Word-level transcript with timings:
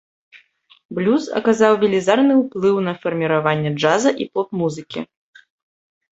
Блюз 0.99 1.27
аказаў 1.39 1.73
велізарны 1.83 2.33
ўплыў 2.41 2.75
на 2.87 2.93
фарміраванне 3.05 3.75
джаза 3.77 4.09
і 4.27 4.29
поп-музыкі. 4.33 4.99